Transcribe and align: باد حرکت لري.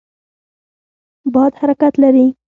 باد 1.33 1.51
حرکت 1.61 1.93
لري. 2.03 2.27